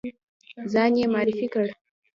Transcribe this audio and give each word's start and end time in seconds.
ځان 0.71 0.91
یې 0.99 1.05
معرفي 1.13 1.47
کړ. 1.53 1.65